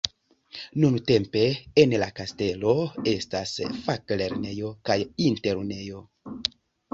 [0.83, 1.43] Nuntempe
[1.81, 2.71] en la kastelo
[3.11, 3.53] estas
[3.89, 4.97] faklernejo kaj
[5.29, 6.03] internulejo.